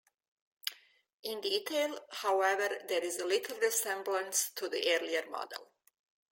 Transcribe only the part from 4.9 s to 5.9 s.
earlier model.